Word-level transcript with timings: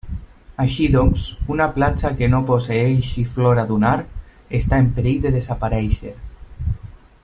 Així 0.61 0.87
doncs, 0.93 1.25
una 1.55 1.67
platja 1.75 2.11
que 2.21 2.29
no 2.33 2.39
posseeixi 2.47 3.27
flora 3.35 3.69
dunar 3.75 3.95
està 4.61 4.83
en 4.85 4.93
perill 4.99 5.23
de 5.27 5.37
desaparèixer. 5.41 6.17